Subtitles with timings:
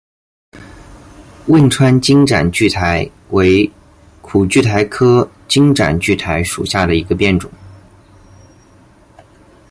[1.49, 3.69] 汶川金盏苣苔为
[4.23, 7.51] 苦苣苔科金盏苣苔属下的一个变种。